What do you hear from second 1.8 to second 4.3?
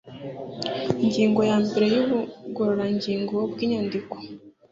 y ubugororangingo bw inyandiko